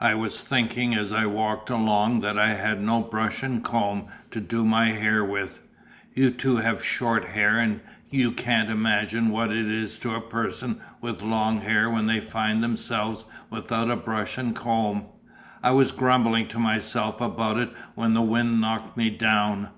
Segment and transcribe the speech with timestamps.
[0.00, 4.38] I was thinking as I walked along that I had no brush and comb to
[4.38, 5.60] do my hair with,
[6.12, 7.80] you two have short hair and
[8.10, 12.62] you can't imagine what it is to a person with long hair when they find
[12.62, 15.06] themselves without a brush and comb.
[15.62, 19.70] I was grumbling to myself about it when the wind knocked me down.